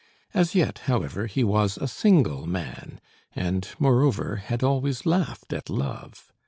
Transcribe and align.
As 0.33 0.55
yet, 0.55 0.79
however, 0.89 1.27
he 1.27 1.43
was 1.43 1.77
a 1.77 1.87
single 1.87 2.47
man, 2.47 2.99
and, 3.35 3.67
moreover, 3.77 4.37
had 4.37 4.63
always 4.63 5.05
laughed 5.05 5.53
at 5.53 5.69
love. 5.69 6.33